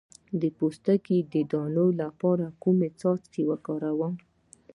[0.41, 4.13] د پوستکي د دانو لپاره کوم څاڅکي وکاروم؟